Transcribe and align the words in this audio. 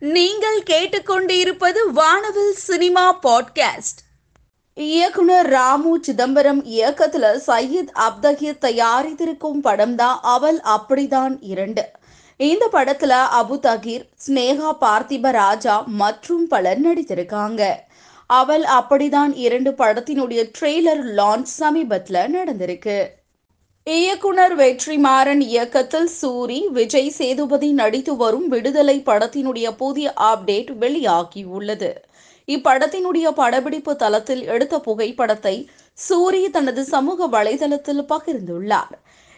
நீங்கள் 0.00 0.62
கேட்டுக்கொண்டிருப்பது 0.62 1.78
வானவில் 1.92 2.52
சினிமா 2.52 3.18
பாட்காஸ்ட். 3.18 4.00
இயக்குனர் 4.74 5.46
ராமு 5.46 5.98
சிதம்பரம் 6.00 6.64
இயக்கத்துல 6.64 7.40
சையீத் 7.46 7.90
அப்தகீர் 7.94 8.58
தயாரித்திருக்கும் 8.60 9.60
படம் 9.62 9.94
தான் 9.94 10.18
அவள் 10.22 10.60
அப்படிதான் 10.60 11.36
இரண்டு. 11.40 11.90
இந்த 12.36 12.68
படத்துல 12.72 13.26
அபு 13.40 13.58
தகீர் 13.62 14.08
ஸ்னேகா 14.26 14.76
பார்த்திப 14.80 15.30
ராஜா 15.30 15.82
மற்றும் 15.86 16.46
பலர் 16.46 16.80
நடித்திருக்காங்க. 16.80 17.74
அவள் 18.26 18.62
அப்படிதான் 18.62 19.32
இரண்டு 19.34 19.70
படத்தினுடைய 19.70 20.52
ட்ரெய்லர் 20.60 21.02
லான்ச் 21.16 21.52
சமீபத்துல 21.58 22.26
நடந்திருக்கு. 22.34 23.06
இயக்குனர் 23.86 24.52
வெற்றிமாறன் 24.56 25.40
இயக்கத்தில் 25.40 26.08
சூரி 26.20 26.58
விஜய் 26.68 27.08
சேதுபதி 27.10 27.68
நடித்து 27.72 28.12
வரும் 28.16 28.48
விடுதலை 28.48 28.94
படத்தினுடைய 29.06 29.68
புதிய 29.76 30.12
அப்டேட் 30.30 30.70
வெளியாகியுள்ளது. 30.82 31.90
இப்படத்தினுடைய 32.48 33.26
படப்பிடிப்பு 33.30 33.96
தளத்தில் 33.96 34.44
எடுத்த 34.46 34.78
புகைப்படத்தை 34.78 35.54
சூரி 35.98 36.42
தனது 36.50 36.84
சமூக 36.84 37.28
வலைதளத்தில் 37.28 38.04
பகிர்ந்துள்ளார். 38.12 38.94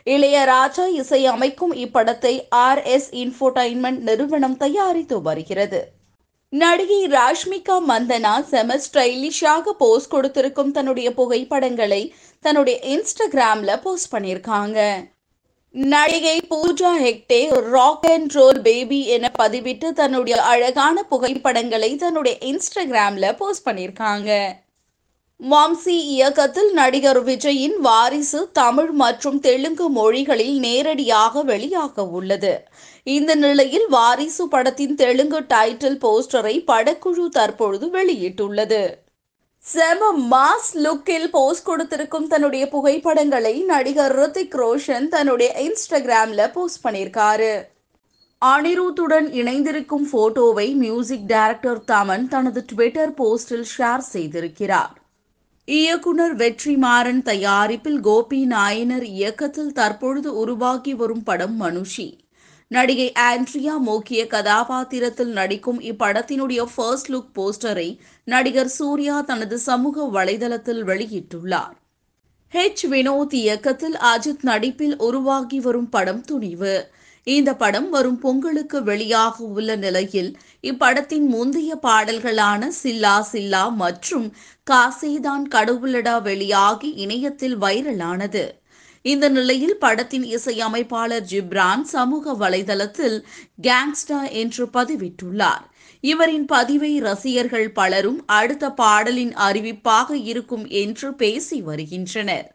இளையராஜா 0.06 0.86
இசை 1.00 1.22
அமைக்கும் 1.26 1.74
இப்படத்தை 1.84 2.34
ஆர் 2.66 2.82
எஸ் 2.82 3.10
இன்ஃபோடைன்மெண்ட் 3.14 4.02
நிறுவனம் 4.10 4.56
தயாரித்து 4.56 5.18
வருகிறது. 5.22 5.82
நடிகை 6.52 7.02
ராஷ்மிகா 7.08 7.76
மந்தனா 7.90 8.32
செம 8.48 8.74
ஸ்டைலிஷாக 8.86 9.72
போஸ் 9.78 10.08
கொடுத்திருக்கும் 10.08 10.72
தன்னுடைய 10.72 11.08
புகைப்படங்களை 11.14 12.02
தன்னுடைய 12.44 12.76
இன்ஸ்டாகிராம்ல 12.92 13.72
போஸ்ட் 13.82 14.12
பண்ணியிருக்காங்க. 14.14 14.78
நடிகை 15.74 16.38
Pooja 16.50 16.90
Hegde 17.04 17.42
rock 17.74 18.06
and 18.06 18.32
roll 18.32 18.60
baby 18.62 18.98
என 19.06 19.30
பதிவிட்டு 19.38 19.90
தன்னுடைய 19.92 20.42
அழகான 20.42 21.02
புகைப்படங்களை 21.02 21.96
தன்னுடைய 21.96 22.38
இன்ஸ்டாகிராம்ல 22.50 23.36
போஸ்ட் 23.36 23.66
பண்ணியிருக்காங்க. 23.68 24.30
வம்சி 25.40 25.94
இயக்கத்தில் 26.14 26.72
நடிகர் 26.72 27.24
விஜயின் 27.24 27.76
வாரிசு 27.76 28.40
தமிழ் 28.52 28.90
மற்றும் 28.90 29.38
தெலுங்கு 29.40 29.86
மொழிகளில் 29.90 30.58
நேரடியாக 30.58 31.44
வெளியாக 31.44 32.04
உள்ளது 32.18 32.52
இந்த 33.16 33.34
நிலையில் 33.34 33.88
வாரிசு 33.88 34.48
படத்தின் 34.48 34.94
தெலுங்கு 34.94 35.40
டைட்டில் 35.54 35.98
போஸ்டரை 36.04 36.54
படக்குழு 36.66 37.24
தற்பொழுது 37.28 37.88
வெளியிட்டுள்ளது. 37.96 38.82
செம 39.64 40.18
மாஸ் 40.30 40.70
லுக்கில் 40.74 41.26
போஸ்ட் 41.30 41.64
கொடுத்திருக்கும் 41.64 42.26
தன்னுடைய 42.26 42.68
புகைப்படங்களை 42.68 43.62
நடிகர் 43.62 44.14
ரித்திக் 44.18 44.54
ரோஷன் 44.54 45.08
தன்னுடைய 45.08 45.50
இன்ஸ்டாகிராம்ல 45.58 46.52
போஸ்ட் 46.52 46.86
பண்ணியிருக்காரு. 46.86 47.64
அனிருத்துடன் 48.42 49.28
இணைந்திருக்கும் 49.32 50.06
போட்டோவை 50.12 50.74
மியூசிக் 50.74 51.26
டைரக்டர் 51.26 51.80
தமன் 51.86 52.28
தனது 52.28 52.64
ட்விட்டர் 52.64 53.14
போஸ்டில் 53.14 53.64
ஷேர் 53.78 54.04
செய்திருக்கிறார். 54.12 54.96
இயக்குனர் 55.64 56.36
வெற்றிமாறன் 56.36 57.22
தயாரிப்பில் 57.22 58.00
கோபி 58.00 58.44
நாயனர் 58.44 59.04
இயக்கத்தில் 59.04 59.72
தற்பொழுது 59.72 60.36
உருவாகி 60.36 60.94
வரும் 60.94 61.22
படம் 61.22 61.60
மனுஷி. 61.60 62.21
நடிகை 62.72 63.12
ஆண்ட்ரியா 63.20 63.76
முக்கிய 63.78 64.26
கதாபாத்திரத்தில் 64.26 65.32
நடிக்கும் 65.32 65.80
இப்படத்தினுடைய 65.80 66.66
ஃபர்ஸ்ட் 66.74 67.12
லுக் 67.12 67.30
போஸ்டரை 67.34 67.98
நடிகர் 68.24 68.68
சூர்யா 68.68 69.20
தனது 69.20 69.58
சமூக 69.58 70.06
வலைதளத்தில் 70.12 70.82
வெளியிட்டுள்ளார். 70.82 71.74
ஹெச் 72.52 72.84
வினோத் 72.90 73.34
இயக்கத்தில் 73.34 73.96
அஜித் 74.12 74.42
நடிப்பில் 74.42 74.96
உருவாகி 74.98 75.60
வரும் 75.60 75.88
படம் 75.88 76.22
துணிவு. 76.22 76.74
இந்த 77.26 77.54
படம் 77.54 77.90
வரும் 77.90 78.18
பொங்கலுக்கு 78.18 78.80
வெளியாக 78.80 79.36
உள்ள 79.36 79.76
நிலையில் 79.76 80.30
இப்படத்தின் 80.62 81.26
முந்தைய 81.26 81.78
பாடல்களான 81.82 82.70
சில்லா 82.82 83.16
சில்லா 83.32 83.64
மற்றும் 83.72 84.26
காசேதான் 84.70 85.44
கடவுளடா 85.50 86.22
வெளியாகி 86.22 86.90
இணையத்தில் 87.04 87.60
வைரலானது. 87.60 88.44
இந்த 89.02 89.28
நிலையில் 89.28 89.76
படத்தின் 89.76 90.24
இசையமைப்பாளர் 90.24 91.24
ஜிப்ரான் 91.30 91.82
சமூக 91.82 92.32
வலைதளத்தில் 92.32 93.16
கேங்ஸ்டா 93.62 94.30
என்று 94.30 94.64
பதிவிட்டுள்ளார். 94.66 95.64
இவரின் 96.00 96.44
பதிவை 96.44 96.98
ரசிகர்கள் 96.98 97.72
பலரும் 97.72 98.22
அடுத்த 98.26 98.70
பாடலின் 98.70 99.34
அறிவிப்பாக 99.36 100.12
இருக்கும் 100.12 100.66
என்று 100.66 101.14
பேசி 101.14 101.62
வருகின்றனர். 101.62 102.54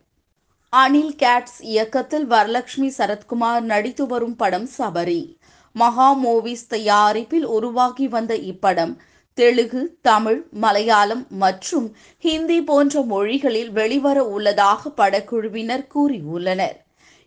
அனில் 0.74 1.13
கேட்ஸ் 1.24 1.59
இயக்கத்தில் 1.59 2.30
வரலட்சுமி 2.30 2.90
சரத்குமார் 2.97 3.62
நடித்து 3.62 4.08
வரும் 4.08 4.35
படம் 4.35 4.69
சபரி. 4.78 5.35
மகா 5.75 6.09
மூவிஸ் 6.25 6.68
தயாரிப்பில் 6.68 7.46
உருவாகி 7.46 8.08
வந்த 8.08 8.35
இப்படம் 8.35 8.94
தெலுங்கு 9.38 9.81
தமிழ் 10.02 10.40
மலையாளம் 10.52 11.28
மற்றும் 11.30 11.88
ஹிந்தி 12.18 12.59
போன்ற 12.64 13.02
மொழிகளில் 13.02 13.72
வெளிவர 13.72 14.24
உள்ளதாக 14.25 14.92
படக்குழுவினர் 14.98 15.86
கூறியுள்ளனர். 15.96 16.78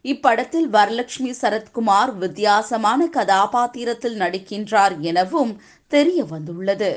இப்படத்தில் 0.04 0.68
வரலட்சுமி 0.72 1.32
சரத்குமார் 1.42 2.12
வித்தியாசமான 2.16 3.06
கதாபாத்திரத்தில் 3.06 4.18
நடிக்கின்றார் 4.18 4.94
எனவும் 5.00 5.52
தெரிய 5.86 6.24
வந்துள்ளது. 6.24 6.92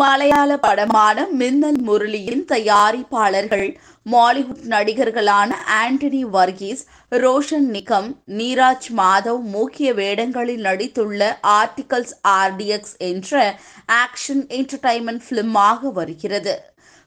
மலையாள 0.00 0.56
படமான 0.56 1.26
மின்னல் 1.30 1.80
முரளியின் 1.86 2.44
தயாரிப்பாளர்கள் 2.48 3.76
மாலிவுட் 4.10 4.64
நடிகர்களான 4.68 5.50
ஆண்டனி 5.84 6.22
வர்கீஸ் 6.32 6.82
ரோஷன் 7.10 7.68
நிகம் 7.76 8.08
நீராஜ் 8.26 8.88
மாதவ் 8.96 9.40
முக்கிய 9.42 9.94
வேடங்களில் 9.94 10.62
நடித்துள்ள 10.62 11.30
ஆர்டிகல்ஸ் 11.42 12.14
ஆர்டிஎக்ஸ் 12.28 12.96
என்ற 12.98 13.60
ஆக்ஷன் 14.02 14.44
என்டர்டைன்மெண்ட் 14.56 15.22
பிலிமாக 15.28 15.90
வருகிறது. 15.90 16.56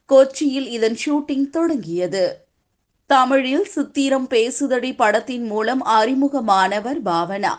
கொச்சியில் 0.10 0.70
இதன் 0.78 0.98
ஷூட்டிங் 1.06 1.50
தொடங்கியது. 1.50 2.26
தமிழில் 3.06 3.66
சித்திரம் 3.66 4.30
பேசுதடி 4.30 4.94
படத்தின் 4.96 5.46
மூலம் 5.46 5.86
அறிமுகமானவர் 5.86 7.02
பாவனா. 7.06 7.56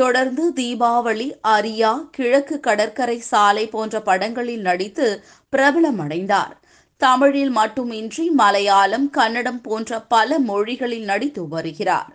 தொடர்ந்து 0.00 0.44
தீபாவளி 0.56 1.26
அரியா 1.48 1.92
கிழக்கு 2.10 2.56
கடற்கரை 2.60 3.18
சாலை 3.30 3.64
போன்ற 3.66 4.00
படங்களில் 4.00 4.60
நடித்து 4.60 5.06
பிரபலமடைந்தார். 5.52 6.54
தமிழில் 7.00 7.50
மட்டுமின்றி 7.50 8.26
மலையாளம் 8.30 9.10
கன்னடம் 9.10 9.60
போன்ற 9.60 10.00
பல 10.14 10.38
மொழிகளில் 10.38 11.04
நடித்து 11.04 11.42
வருகிறார். 11.48 12.12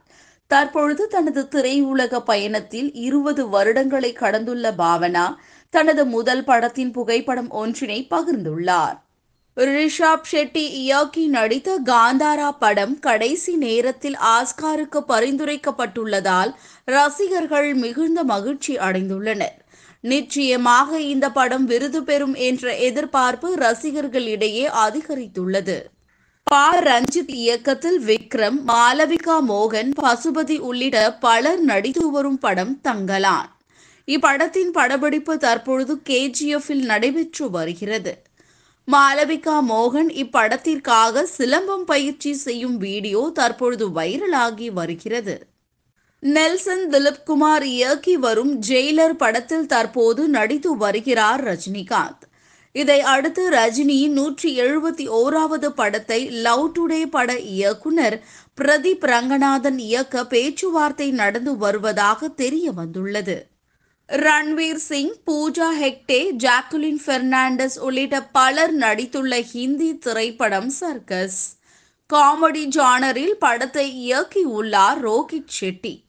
தற்பொழுது 0.51 1.03
தனது 1.07 1.41
திரையுலக 1.51 2.19
பயணத்தில் 2.19 2.89
இருபது 3.07 3.43
வருடங்களை 3.53 4.11
கடந்துள்ள 4.13 4.73
பாவனா 4.77 5.27
தனது 5.73 6.03
முதல் 6.05 6.43
படத்தின் 6.43 6.91
புகைப்படம் 6.91 7.49
ஒன்றினை 7.63 7.99
பகிர்ந்துள்ளார். 8.09 8.97
ரிஷாப் 9.57 10.27
ஷெட்டி 10.31 10.65
இயக்கி 10.83 11.23
நடித்த 11.27 11.73
காந்தாரா 11.85 12.47
படம் 12.59 12.95
கடைசி 12.99 13.51
நேரத்தில் 13.55 14.15
ஆஸ்காருக்கு 14.29 14.99
பரிந்துரைக்கப்பட்டுள்ளதால் 15.07 16.51
ரசிகர்கள் 16.85 17.73
மிகுந்த 17.73 18.23
மகிழ்ச்சி 18.23 18.75
அடைந்துள்ளனர். 18.75 19.57
நிச்சயமாக 19.99 20.99
இந்த 20.99 21.31
படம் 21.31 21.65
விருது 21.65 22.03
பெறும் 22.03 22.33
என்ற 22.33 22.77
எதிர்பார்ப்பு 22.77 23.55
ரசிகர்களிடையே 23.55 24.67
அதிகரித்துள்ளது. 24.85 25.81
பா. 26.43 26.79
ரஞ்சித் 26.79 27.29
இயக்கத்தில் 27.29 27.99
விக்ரம் 27.99 28.57
மாலவிகா 28.67 29.39
மோகன் 29.47 29.91
பசுபதி 30.01 30.59
உள்ளிட்ட 30.59 31.13
பலர் 31.13 31.59
நடித்து 31.59 32.11
வரும் 32.11 32.37
படம் 32.37 32.81
தங்கலான். 32.83 33.49
இப்படத்தின் 34.07 34.71
படப்பிடிப்பு 34.71 35.37
தற்பொழுது 35.37 36.01
கேஜிஎஃப்பில் 36.09 36.83
நடைபெற்று 36.83 37.49
வருகிறது. 37.49 38.21
மாலவிகா 38.91 39.57
மோகன் 39.69 40.09
இப்படத்திற்காக 40.09 41.25
சிலம்பம் 41.37 41.85
பயிற்சி 41.85 42.33
செய்யும் 42.33 42.77
வீடியோ 42.77 43.31
தற்பொழுது 43.33 43.89
வைரலாகி 43.89 44.71
வருகிறது. 44.71 45.52
நெல்சன் 46.25 46.89
திலீப் 46.89 47.23
குமார் 47.25 47.63
இயக்கி 47.63 48.17
வரும் 48.17 48.61
ஜெயிலர் 48.61 49.13
படத்தில் 49.13 49.65
தற்போது 49.65 50.27
நடித்து 50.27 50.77
வருகிறார் 50.77 51.43
ரஜினிகாந்த். 51.43 52.23
இதை 52.71 53.01
அடுத்து 53.01 53.49
ரஜினியின் 53.49 54.09
நூற்றி 54.09 54.61
எழுபத்தி 54.61 55.09
ஓராவது 55.09 55.67
படத்தை 55.69 56.29
லவ் 56.29 56.71
டுடே 56.75 57.05
பட 57.05 57.39
இயக்குனர் 57.39 58.23
பிரதீப் 58.61 59.05
ரங்கநாதன் 59.05 59.79
இயக்க 59.79 60.25
பேச்சுவார்த்தை 60.25 61.11
நடந்து 61.11 61.57
வருவதாக 61.57 62.27
தெரிய 62.27 62.71
வந்துள்ளது. 62.71 63.47
ரன்வீர் 64.11 64.81
சிங் 64.89 65.13
பூஜா 65.27 65.69
ஹெக்டே 65.81 66.21
ஜாக்குலின் 66.37 67.01
பெர்னாண்டஸ் 67.05 67.79
உள்ளிட்ட 67.79 68.23
பலர் 68.23 68.75
நடித்துள்ள 68.75 69.41
ஹிந்தி 69.41 69.97
திரைப்படம் 69.97 70.69
சர்க்கஸ். 70.69 71.57
காமெடி 72.13 72.65
ஜானரில் 72.75 73.37
படத்தை 73.39 74.13
இயக்கியுள்ளார் 74.13 74.99
ரோஹித் 75.01 75.53
ஷெட்டி. 75.61 76.01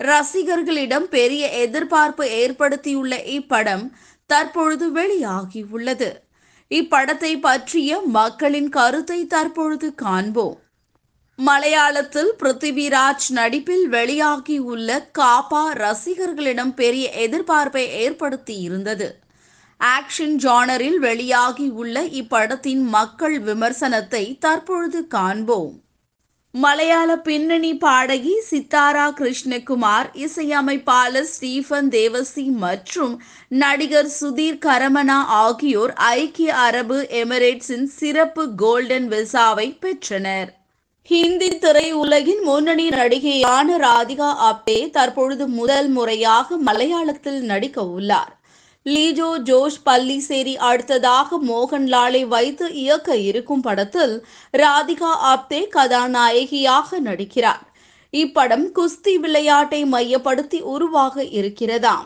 ரசிகர்களிடம் 0.00 1.06
பெரிய 1.08 1.48
எதிர்பார்ப்பு 1.48 2.24
ஏற்படுத்தியுள்ள 2.24 3.14
இப்படம் 3.36 3.84
தற்பொழுது 4.26 4.86
வெளியாகியுள்ளது. 4.92 6.10
இப்படத்தை 6.70 7.40
பற்றிய 7.40 8.00
மக்களின் 8.00 8.68
கருத்தை 8.68 9.26
தற்பொழுது 9.26 9.94
காண்போம். 9.94 10.58
மலையாளத்தில் 11.38 12.32
பிருத்திவிராஜ் 12.38 13.28
நடிப்பில் 13.28 13.86
வெளியாகியுள்ள 13.90 14.98
காப்பா 15.18 15.62
ரசிகர்களிடம் 15.74 16.74
பெரிய 16.74 17.06
எதிர்பார்ப்பை 17.16 17.84
ஏற்படுத்தி 18.04 18.56
இருந்தது 18.58 19.08
ஆக்ஷன் 19.80 20.36
ஜானரில் 20.44 20.98
வெளியாகியுள்ள 21.00 21.96
இப்படத்தின் 22.20 22.82
மக்கள் 22.96 23.40
விமர்சனத்தை 23.40 24.38
தற்பொழுது 24.38 25.06
காண்போம். 25.06 25.74
மலையாள 26.54 27.10
பின்னணி 27.16 27.70
பாடகி 27.74 28.32
சித்தாரா 28.48 29.06
கிருஷ்ணகுமார் 29.20 30.08
இசையமைப்பாளர் 30.24 31.26
ஸ்டீஃபன் 31.32 31.88
தேவசி 31.90 32.44
மற்றும் 32.64 33.14
நடிகர் 33.62 34.10
சுதீர் 34.18 34.60
கரமனா 34.66 35.16
ஆகியோர் 35.38 35.92
ஐக்கிய 36.10 36.52
அரபு 36.66 36.98
எமிரேட்ஸின் 37.22 37.88
சிறப்பு 37.96 38.44
கோல்டன் 38.54 39.08
விசாவை 39.08 39.66
பெற்றனர். 39.80 40.52
ஹிந்தி 41.10 41.50
திரையுலகின் 41.64 42.44
முன்னணி 42.44 42.88
நடிகையான 42.88 43.76
ராதிகா 43.86 44.30
ஆப்டே 44.50 44.78
தற்பொழுது 44.90 45.46
முதல் 45.58 45.88
முறையாக 45.88 46.56
மலையாளத்தில் 46.68 47.42
நடிக்க 47.52 47.80
உள்ளார். 47.96 48.32
லீஜோ 48.86 49.28
ஜோஷ் 49.48 49.78
பல்லிசேரி 49.84 50.56
அடுத்ததாக 50.56 51.36
மோகன்லாலை 51.46 52.26
வைத்து 52.26 52.72
இயக்க 52.72 53.16
இருக்கும் 53.16 53.60
படத்தில் 53.60 54.26
ராதிகா 54.52 55.12
ஆப்தே 55.30 55.68
கதாநாயகியாக 55.68 57.00
நடிக்கிறார். 57.00 57.62
இப்படம் 58.12 58.66
குஸ்தி 58.74 59.14
விளையாட்டை 59.14 59.84
மையப்படுத்தி 59.84 60.60
உருவாக 60.60 61.22
இருக்கிறதாம். 61.22 62.04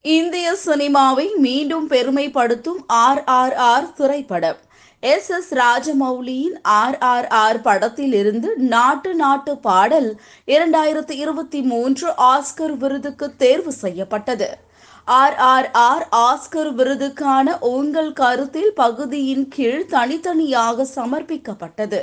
இந்திய 0.00 0.56
சினிமாவை 0.64 1.26
மீண்டும் 1.36 1.90
பெருமைப்படுத்தும் 1.90 2.80
ஆர் 2.86 3.24
ஆர் 3.24 3.54
ஆர் 3.54 3.92
திரைப்படம். 3.92 4.56
எஸ் 5.00 5.30
எஸ் 5.30 5.52
ராஜமௌலியின் 5.54 6.56
ஆர் 6.62 6.98
ஆர் 6.98 7.28
ஆர் 7.28 7.60
படத்தில் 7.60 8.12
இருந்து 8.12 8.56
நாட்டு 8.56 9.14
நாட்டு 9.14 9.58
பாடல் 9.58 10.20
இரண்டாயிரத்தி 10.46 11.10
இருபத்தி 11.10 11.62
மூன்று 11.62 12.08
ஆஸ்கர் 12.10 12.76
விருதுக்கு 12.76 13.36
தேர்வு 13.36 13.72
செய்யப்பட்டது. 13.72 14.68
ஆர் 15.04 15.36
ஆர் 15.36 15.70
ஆர் 15.70 16.08
ஆஸ்கர் 16.10 16.70
விருதுக்கான 16.74 17.58
உங்கள் 17.60 18.12
கருத்தில் 18.12 18.72
பகுதியின் 18.72 19.48
கீழ் 19.48 19.86
தனித்தனியாக 19.86 20.86
சமர்ப்பிக்கப்பட்டது. 20.94 22.00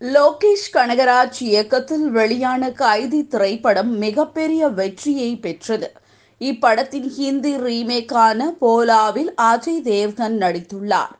லோகேஷ் 0.00 0.70
கனகராஜ் 0.72 1.38
இயக்கத்தில் 1.38 2.10
வெளியான 2.10 2.72
கைதி 2.72 3.26
திரைப்படம் 3.26 3.98
மிகப்பெரிய 3.98 4.68
வெற்றியை 4.68 5.36
பெற்றது. 5.36 5.92
இப்படத்தின் 6.40 7.08
ஹிந்தி 7.08 7.56
ரீமேக்கான 7.56 8.56
போலாவில் 8.60 9.30
அஜய் 9.42 9.82
தேவ்கன் 9.82 10.38
நடித்துள்ளார். 10.38 11.14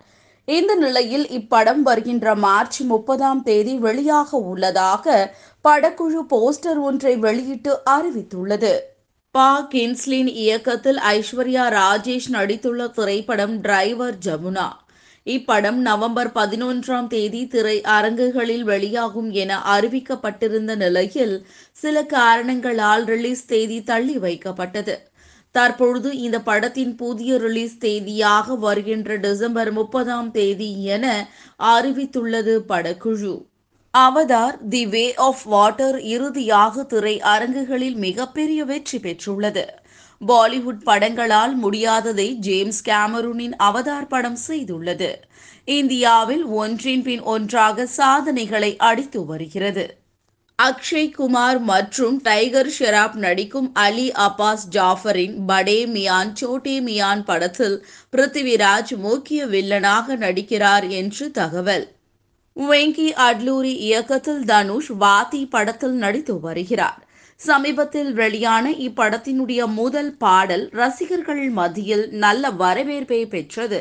இந்த 0.44 0.74
நிலையில் 0.74 1.26
இப்படம் 1.26 1.82
வருகின்ற 1.82 2.34
மார்ச் 2.34 2.82
முப்பதாம் 2.82 3.42
தேதி 3.42 3.78
வெளியாக 3.78 4.30
உள்ளதாக 4.30 5.34
படக்குழு 5.64 6.22
போஸ்டர் 6.28 6.80
ஒன்றை 6.80 7.16
வெளியிட்டு 7.16 7.78
அறிவித்துள்ளது. 7.90 8.74
பா 9.34 9.60
கின்ஸ்லின் 9.62 10.28
இயக்கத்தில் 10.32 10.96
ஐஸ்வர்யா 10.96 11.62
ராஜேஷ் 11.74 12.26
நடித்துள்ள 12.32 12.90
திரைப்படம் 12.90 13.60
டிரைவர் 13.60 14.18
ஜமுனா 14.26 14.66
இப்படம் 15.26 15.78
நவம்பர் 15.86 16.30
பதினொன்றாம் 16.34 17.06
தேதி 17.06 17.46
திரை 17.46 17.82
அரங்குகளில் 17.82 18.62
வெளியாகும் 18.62 19.30
என 19.30 19.56
அறிவிக்கப்பட்டிருந்த 19.76 20.76
நிலையில் 20.76 21.34
சில 21.72 22.04
காரணங்களால் 22.04 23.04
ரிலீஸ் 23.04 23.46
தேதி 23.46 23.82
தள்ளி 23.82 24.16
வைக்கப்பட்டது. 24.18 24.96
தற்பொழுது 25.50 26.12
இந்த 26.18 26.40
படத்தின் 26.40 26.94
புதிய 26.96 27.38
ரிலீஸ் 27.38 27.76
தேதியாக 27.78 28.58
வருகின்ற 28.58 29.16
டிசம்பர் 29.16 29.72
முப்பதாம் 29.72 30.30
தேதி 30.30 30.84
என 30.84 31.28
அறிவித்துள்ளது 31.58 32.56
படக்குழு. 32.68 33.34
Avatar 33.94 34.56
the 34.68 34.86
way 34.86 35.14
of 35.14 35.42
water 35.42 35.96
இறுதியாக 36.00 36.82
திரை 36.82 37.20
அரங்குகளில் 37.20 37.96
மிகப்பெரிய 37.96 38.64
வெற்றி 38.64 38.98
பெற்றுள்ளது. 38.98 39.64
பாலிவுட் 40.20 40.80
படங்களால் 40.84 41.54
முடியாததை 41.62 42.26
ஜேம்ஸ் 42.38 42.80
கேமரூனின் 42.88 43.54
அவதார் 43.62 44.08
படம் 44.08 44.38
செய்துள்ளது. 44.48 45.10
இந்தியாவில் 45.64 46.44
ஒன்றின் 46.44 47.02
பின் 47.02 47.22
ஒன்றாக 47.22 47.86
சாதனைகளை 47.86 48.76
அடித்து 48.76 49.24
வருகிறது. 49.24 49.86
அக்ஷய் 50.58 51.10
குமார் 51.10 51.60
மற்றும் 51.60 52.20
டைகர் 52.22 52.72
ஷெராப் 52.78 53.14
நடிக்கும் 53.14 53.70
அலி 53.74 54.12
அப்பாஸ் 54.18 54.68
ஜாஃபரின் 54.70 55.36
படே 55.46 55.80
மியான் 55.86 56.32
சோட்டே 56.40 56.76
மியான் 56.80 57.24
படத்தில் 57.24 57.76
பிருத்திவிராஜ் 58.16 58.96
முக்கிய 58.96 59.46
வில்லனாக 59.46 60.16
நடிக்கிறார் 60.16 60.88
என்று 60.88 61.30
தகவல். 61.30 61.86
வெங்கி 62.56 63.06
அட்லூரி 63.26 63.72
இயக்கத்தில் 63.86 64.44
தனுஷ் 64.44 64.90
வாதி 64.98 65.40
படத்தில் 65.46 65.96
நடித்து 66.02 66.34
வருகிறார். 66.40 67.00
சமீபத்தில் 67.40 68.12
வெளியான 68.12 68.70
இப்படத்தினுடைய 68.86 69.66
முதல் 69.80 70.12
பாடல் 70.16 70.64
ரசிகர்கள் 70.72 71.42
மத்தியில் 71.48 72.04
நல்ல 72.24 72.50
வரவேற்பை 72.50 73.20
பெற்றது. 73.26 73.80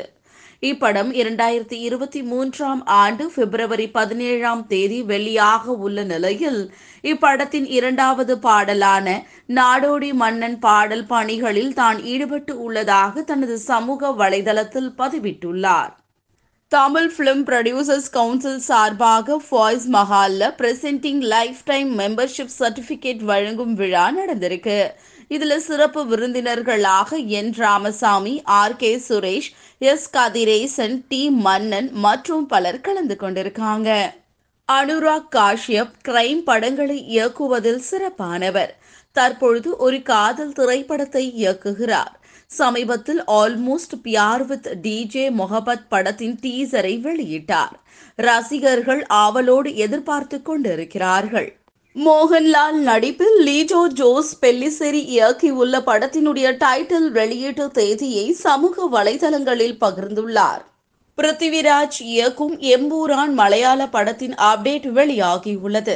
இப்படம் 0.62 1.10
இரண்டாயிரத்தி 1.20 1.78
இருபத்தி 1.86 2.22
மூன்றாம் 2.22 2.82
ஆண்டு 2.86 3.24
பிப்ரவரி 3.34 3.88
பதினேழாம் 3.90 4.66
தேதி 4.66 5.02
வெளியாக 5.02 5.64
உள்ள 5.86 6.02
நிலையில் 6.02 6.60
இப்படத்தின் 7.04 7.66
இரண்டாவது 7.78 8.36
பாடலான 8.38 9.16
நாடோடி 9.60 10.12
மன்னன் 10.12 10.58
பாடல் 10.58 11.06
பணிகளில் 11.06 11.74
தான் 11.74 12.00
ஈடுபட்டு 12.04 12.54
உள்ளதாக 12.58 13.22
தனது 13.22 13.58
சமூக 13.58 14.10
வலைதளத்தில் 14.22 14.94
பதிவிட்டுள்ளார். 14.98 15.92
தமிழ் 16.74 17.12
ஃபிலிம் 17.16 17.44
ப்ரொடியூசர்ஸ் 17.44 18.10
கவுன்சில் 18.10 18.58
சார்பாக 18.58 19.38
ஃபாய்ஸ் 19.38 19.90
மஹாலில் 19.90 20.54
presenting 20.58 21.20
life 21.20 21.56
time 21.64 21.98
membership 21.98 22.48
certificate 22.58 23.16
வழங்கும் 23.16 23.74
விழா 23.74 24.10
நடந்திருக்கு. 24.18 24.90
இதில் 25.28 25.58
சிறப்பு 25.58 26.04
விருந்தினர்களாக 26.04 27.26
N 27.26 27.52
Ramasamy 27.52 28.42
R 28.44 28.76
K 28.76 29.02
Suresh 29.08 29.50
S 29.78 30.10
Kathiresan 30.16 31.04
T 31.08 31.30
Mannan 31.30 31.92
மற்றும் 31.92 32.46
பலர் 32.46 32.80
கலந்து 32.80 33.16
கொண்டிருக்காங்க. 33.20 34.10
அனுராக் 34.72 35.28
காஷ்யப் 35.36 35.92
கிரைம் 36.08 36.42
படங்களை 36.42 36.98
இயக்குவதில் 37.18 37.82
சிறப்பானவர். 37.90 38.70
தற்பொழுது 39.12 39.76
ஒரு 39.76 40.02
காதல் 40.02 40.52
திரைப்படத்தை 40.52 41.32
இயக்குகிறார். 41.36 42.14
சமீபத்தில் 42.60 43.20
almost 43.40 43.96
Pyaar 44.02 44.44
with 44.46 44.66
DJ 44.82 45.26
Mohabbat 45.40 45.86
படத்தின் 45.88 46.38
டீசரை 46.42 46.94
வெளியிட்டார். 47.06 47.76
ரசிகர்கள் 48.28 49.02
ஆவலோடு 49.06 49.70
எதிர்பார்த்து 49.76 50.38
கொண்டிருக்கிறார்கள். 50.42 51.48
மோகன்லால் 51.96 52.78
நடிப்பில் 52.90 53.36
லீஜோ 53.46 53.80
ஜோஸ் 53.86 54.32
பெல்லிசெரி 54.42 55.02
இயக்கியுள்ள 55.14 55.80
படத்தினுடைய 55.88 56.48
டைட்டில் 56.64 57.10
வெளியீட்டு 57.10 57.66
தேதியை 57.70 58.26
சமூக 58.44 58.86
வலைதளங்களில் 58.92 59.76
பகிர்ந்துள்ளார். 59.80 60.64
பிருத்திவிராஜ் 61.18 61.98
இயக்கும் 61.98 62.60
எம்பூரான் 62.60 63.32
மலையாள 63.32 63.86
படத்தின் 63.88 64.34
அப்டேட் 64.34 64.86
வெளியாகியுள்ளது. 64.94 65.94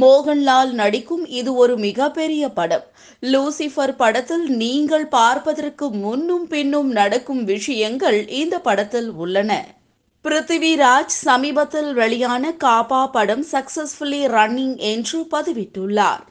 மோகன்லால் 0.00 0.70
நடிக்கும் 0.70 1.26
இது 1.26 1.54
ஒரு 1.54 1.78
மிகப்பெரிய 1.78 2.48
படம். 2.48 2.84
லூசிஃபர் 3.22 3.94
படத்தில் 3.96 4.46
நீங்கள் 4.56 5.06
பார்ப்பதற்கு 5.06 5.90
முன்னும் 5.90 6.46
பின்னும் 6.46 6.90
நடக்கும் 6.90 7.44
விஷயங்கள் 7.44 8.28
இந்த 8.28 8.58
படத்தில் 8.58 9.10
உள்ளன. 9.10 9.66
பிருத்திவிராஜ் 10.24 11.16
சமீபத்தில் 11.24 11.92
வெளியான 11.92 12.52
காப்பா 12.64 13.06
படம் 13.10 13.46
சக்சஸ்ஃபுல்லி 13.52 14.22
ரன்னிங் 14.36 14.76
என்று 14.76 15.26
பதிவிட்டுள்ளார். 15.30 16.24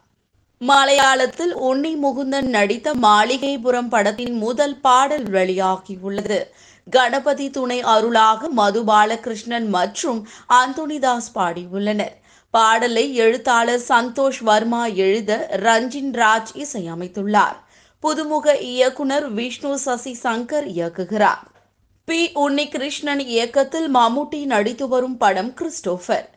மலையாளத்தில் 0.62 1.54
உன்னி 1.64 1.92
முகுந்தன் 2.04 2.50
நடித்த 2.50 2.94
மாளிகைபுரம் 3.02 3.90
படத்தின் 3.90 4.34
முதல் 4.34 4.80
பாடல் 4.80 5.24
வெளியாகியுள்ளது. 5.24 6.40
கணபதி 6.89 7.50
துணை 7.50 7.81
அருளாக 7.81 8.50
மது 8.50 8.84
பாலகிருஷ்ணன் 8.84 9.67
மற்றும் 9.67 10.27
அந்தோனிதாஸ் 10.53 11.29
பாடியுள்ளனர். 11.36 12.15
பாடலை 12.50 13.15
எழுத்தாளர் 13.15 13.81
சந்தோஷ் 13.88 14.43
வர்மா 14.43 14.86
எழுத 14.86 15.50
ரஞ்சின் 15.51 16.12
ராஜ் 16.12 16.51
இசையமைத்துள்ளார். 16.53 17.58
புதுமுக 18.03 18.62
இயக்குனர் 18.62 19.31
விஷ்ணு 19.31 19.77
சசி 19.77 20.19
சங்கர் 20.24 20.67
இயக்குகிறார். 20.67 21.43
பி. 22.05 22.31
உன்னிகிருஷ்ணன் 22.36 23.19
இயக்கத்தில் 23.19 23.96
மம்முட்டி 23.96 24.46
நடித்து 24.46 24.88
வரும் 24.88 25.17
படம் 25.17 25.53
கிறிஸ்டோபர். 25.53 26.29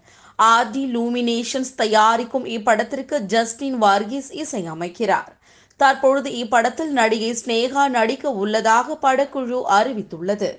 ஆர்டி 0.42 0.84
லூமினேஷன்ஸ் 0.94 1.74
தயாரிக்கும் 1.76 2.44
இப்படத்திற்கு 2.46 3.20
ஜஸ்டின் 3.20 3.82
வார்கிஸ் 3.82 4.30
இசையமைக்கிறார். 4.30 5.32
தற்பொழுது 5.76 6.30
இப்படத்தில் 6.30 6.92
நடிகை 6.98 7.30
ஸ்னேகா 7.44 7.88
நடிக்க 7.88 8.30
உள்ளதாக 8.30 8.98
படக்குழு 9.02 9.60
அறிவித்துள்ளது. 9.78 10.50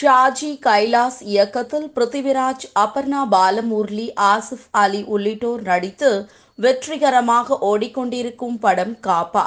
ஷாஜி 0.00 0.50
கைலாஸ் 0.66 1.18
இயக்கத்தில் 1.20 1.92
பிருத்திவிராஜ் 1.94 2.64
அபர்ணா 2.74 3.22
பாலமுரளி 3.30 4.06
ஆசிஃப் 4.20 4.66
அலி 4.70 5.02
உள்ளிட்டோர் 5.02 5.62
நடித்து 5.62 6.28
வெற்றிகரமாக 6.54 7.58
ஓடிக்கொண்டிருக்கும் 7.60 8.56
படம் 8.60 8.96
காப்பா. 9.06 9.46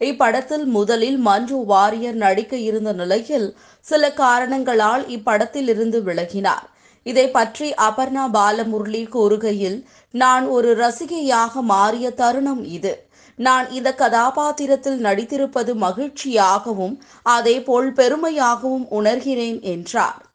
இப்படத்தில் 0.00 0.64
முதலில் 0.64 1.18
மஞ்சு 1.18 1.64
வாரியர் 1.64 2.14
நடிக்க 2.14 2.56
இருந்த 2.56 2.92
நிலையில் 2.92 3.56
சில 3.80 4.12
காரணங்களால் 4.12 5.04
இப்படத்தில் 5.06 5.68
இருந்து 5.68 6.00
விலகினார். 6.02 6.66
இதை 7.02 7.28
பற்றி 7.30 7.68
அபர்ணா 7.70 8.24
பாலமுரளி 8.32 9.04
கூறுகையில் 9.08 9.78
நான் 10.10 10.44
ஒரு 10.46 10.76
ரசிகையாக 10.76 11.52
மாறிய 11.52 12.10
தருணம் 12.10 12.64
இது. 12.64 12.92
நான் 13.38 13.70
இந்த 13.70 13.94
கதாபாத்திரத்தில் 13.94 15.04
நடித்திருப்பது 15.04 15.74
மகிழ்ச்சியாகவும் 15.74 16.98
அதேபோல் 17.22 17.92
பெருமையாகவும் 17.92 18.86
உணர்கிறேன் 18.90 19.60
என்றார். 19.60 20.31